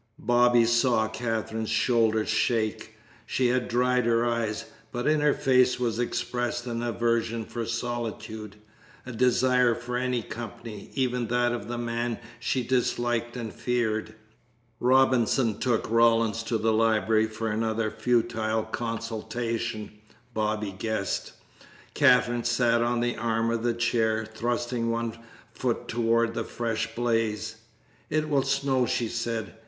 Bobby 0.17 0.65
saw 0.65 1.07
Katherine's 1.07 1.69
shoulders 1.69 2.27
shake. 2.27 2.95
She 3.27 3.49
had 3.49 3.67
dried 3.67 4.07
her 4.07 4.25
eyes, 4.25 4.65
but 4.91 5.05
in 5.05 5.19
her 5.21 5.35
face 5.35 5.79
was 5.79 5.99
expressed 5.99 6.65
an 6.65 6.81
aversion 6.81 7.45
for 7.45 7.67
solitude, 7.67 8.55
a 9.05 9.11
desire 9.11 9.75
for 9.75 9.97
any 9.97 10.23
company, 10.23 10.89
even 10.95 11.27
that 11.27 11.51
of 11.51 11.67
the 11.67 11.77
man 11.77 12.17
she 12.39 12.63
disliked 12.63 13.37
and 13.37 13.53
feared. 13.53 14.15
Robinson 14.79 15.59
took 15.59 15.87
Rawlins 15.87 16.41
to 16.45 16.57
the 16.57 16.73
library 16.73 17.27
for 17.27 17.49
another 17.51 17.91
futile 17.91 18.63
consultation, 18.63 19.91
Bobby 20.33 20.71
guessed. 20.71 21.33
Katherine 21.93 22.43
sat 22.43 22.81
on 22.81 23.01
the 23.01 23.17
arm 23.17 23.51
of 23.51 23.63
a 23.63 23.73
chair, 23.75 24.25
thrusting 24.25 24.89
one 24.89 25.13
foot 25.53 25.87
toward 25.87 26.33
the 26.33 26.43
fresh 26.43 26.95
blaze. 26.95 27.57
"It 28.09 28.27
will 28.29 28.41
snow," 28.41 28.87
she 28.87 29.07
said. 29.07 29.53